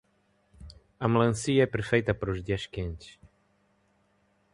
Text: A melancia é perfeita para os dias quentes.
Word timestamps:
A 0.99 1.07
melancia 1.07 1.61
é 1.61 1.65
perfeita 1.67 2.11
para 2.11 2.31
os 2.31 2.43
dias 2.43 2.65
quentes. 2.65 3.19